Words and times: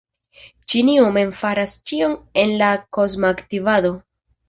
Ĉinio 0.73 1.03
mem 1.19 1.35
faras 1.43 1.77
ĉion 1.91 2.19
en 2.47 2.57
la 2.65 2.73
kosma 3.01 3.35
aktivado. 3.39 3.97